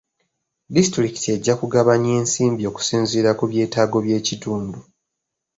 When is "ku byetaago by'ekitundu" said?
3.39-4.79